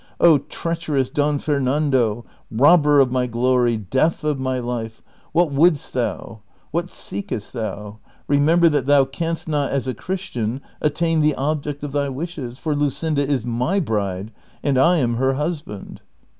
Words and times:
O, 0.19 0.39
treacherous 0.39 1.11
Don 1.11 1.37
Fernando! 1.37 2.25
robljer 2.51 2.99
of 3.03 3.11
my 3.11 3.27
glory, 3.27 3.77
death 3.77 4.23
of 4.23 4.39
my 4.39 4.57
life! 4.57 5.03
what 5.31 5.51
wouldst 5.51 5.93
thou? 5.93 6.39
What 6.71 6.89
seekest 6.89 7.53
thou? 7.53 7.99
Remember 8.27 8.67
that 8.67 8.87
thou 8.87 9.05
canst 9.05 9.47
not 9.47 9.69
as 9.71 9.85
a 9.87 9.93
Christian 9.93 10.59
attain 10.81 11.21
the 11.21 11.35
object 11.35 11.83
of 11.83 11.91
thy 11.91 12.09
wishes, 12.09 12.57
for 12.57 12.73
Luseinda 12.73 13.23
is 13.27 13.45
my 13.45 13.79
bride, 13.79 14.31
and 14.63 14.79
I 14.79 14.97
am 14.97 15.17
her 15.17 15.33
husband 15.35 16.01